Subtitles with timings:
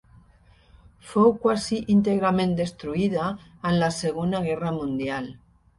[1.09, 5.35] Fou quasi íntegrament destruïda en la Segona Guerra Mundial.